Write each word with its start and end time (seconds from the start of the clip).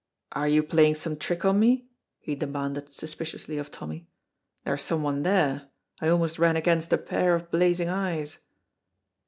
"Are 0.31 0.47
you 0.47 0.63
playing 0.63 0.95
some 0.95 1.15
trick 1.15 1.45
on 1.45 1.59
me?" 1.59 1.87
he 2.17 2.33
demanded 2.33 2.91
suspiciously 2.91 3.59
of 3.59 3.69
Tommy. 3.69 4.07
"There 4.63 4.73
is 4.73 4.81
some 4.81 5.03
one 5.03 5.21
there; 5.21 5.69
I 5.99 6.07
almost 6.07 6.39
ran 6.39 6.55
against 6.55 6.91
a 6.91 6.97
pair 6.97 7.35
of 7.35 7.51
blazing 7.51 7.89
eyes." 7.89 8.39